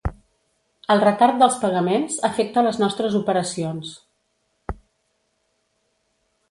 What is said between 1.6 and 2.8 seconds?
pagaments afecta